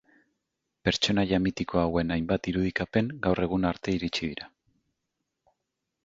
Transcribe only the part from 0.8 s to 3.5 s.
Pertsonaia mitiko hauen hainbat irudikapen gaur